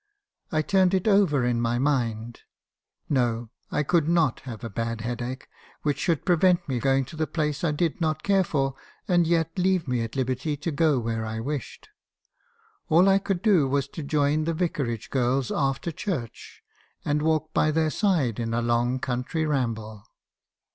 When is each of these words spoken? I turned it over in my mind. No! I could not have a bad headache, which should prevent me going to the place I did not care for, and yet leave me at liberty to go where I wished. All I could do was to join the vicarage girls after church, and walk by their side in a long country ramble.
I 0.51 0.63
turned 0.63 0.95
it 0.95 1.07
over 1.07 1.45
in 1.45 1.61
my 1.61 1.77
mind. 1.77 2.39
No! 3.07 3.51
I 3.69 3.83
could 3.83 4.09
not 4.09 4.39
have 4.45 4.63
a 4.63 4.67
bad 4.71 5.01
headache, 5.01 5.47
which 5.83 5.99
should 5.99 6.25
prevent 6.25 6.67
me 6.67 6.79
going 6.79 7.05
to 7.05 7.15
the 7.15 7.27
place 7.27 7.63
I 7.63 7.71
did 7.71 8.01
not 8.01 8.23
care 8.23 8.43
for, 8.43 8.73
and 9.07 9.27
yet 9.27 9.51
leave 9.59 9.87
me 9.87 10.01
at 10.01 10.15
liberty 10.15 10.57
to 10.57 10.71
go 10.71 10.97
where 10.97 11.23
I 11.23 11.39
wished. 11.39 11.89
All 12.89 13.07
I 13.07 13.19
could 13.19 13.43
do 13.43 13.67
was 13.67 13.87
to 13.89 14.01
join 14.01 14.45
the 14.45 14.55
vicarage 14.55 15.11
girls 15.11 15.51
after 15.51 15.91
church, 15.91 16.63
and 17.05 17.21
walk 17.21 17.53
by 17.53 17.69
their 17.69 17.91
side 17.91 18.39
in 18.39 18.55
a 18.55 18.59
long 18.63 18.97
country 18.97 19.45
ramble. 19.45 20.05